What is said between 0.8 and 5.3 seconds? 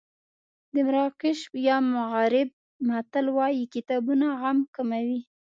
مراکش یا مغرب متل وایي کتابونه غم کموي.